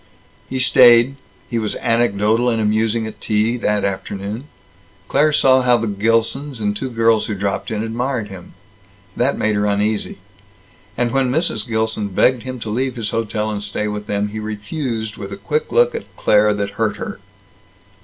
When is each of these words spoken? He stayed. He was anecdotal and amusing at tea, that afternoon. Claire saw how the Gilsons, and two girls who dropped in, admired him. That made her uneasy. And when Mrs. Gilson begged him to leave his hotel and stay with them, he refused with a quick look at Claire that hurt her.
He 0.49 0.57
stayed. 0.57 1.15
He 1.47 1.59
was 1.59 1.75
anecdotal 1.75 2.49
and 2.49 2.59
amusing 2.59 3.05
at 3.05 3.21
tea, 3.21 3.55
that 3.57 3.85
afternoon. 3.85 4.45
Claire 5.07 5.31
saw 5.31 5.61
how 5.61 5.77
the 5.77 5.85
Gilsons, 5.85 6.59
and 6.59 6.75
two 6.75 6.89
girls 6.89 7.27
who 7.27 7.35
dropped 7.35 7.69
in, 7.69 7.83
admired 7.83 8.27
him. 8.29 8.55
That 9.15 9.37
made 9.37 9.53
her 9.55 9.67
uneasy. 9.67 10.17
And 10.97 11.11
when 11.11 11.29
Mrs. 11.29 11.67
Gilson 11.67 12.07
begged 12.07 12.41
him 12.41 12.59
to 12.61 12.69
leave 12.71 12.95
his 12.95 13.11
hotel 13.11 13.51
and 13.51 13.61
stay 13.61 13.87
with 13.87 14.07
them, 14.07 14.29
he 14.29 14.39
refused 14.39 15.17
with 15.17 15.31
a 15.31 15.37
quick 15.37 15.71
look 15.71 15.93
at 15.93 16.05
Claire 16.17 16.55
that 16.55 16.71
hurt 16.81 16.97
her. 16.97 17.19